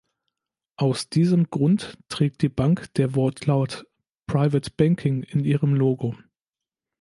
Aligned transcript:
Aus 0.77 1.09
diesem 1.09 1.51
Grund 1.51 1.99
trägt 2.09 2.41
die 2.41 2.49
Bank 2.49 2.91
der 2.95 3.13
Wortlaut 3.13 3.85
„Private 4.25 4.71
Banking“ 4.75 5.21
in 5.21 5.43
ihrem 5.45 5.75
Logo. 5.75 6.15